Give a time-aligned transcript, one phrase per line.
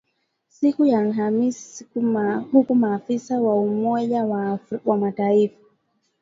[0.47, 1.85] siku ya Alhamis
[2.53, 4.25] huku maafisa wa Umoja
[4.85, 5.59] wa Mataifa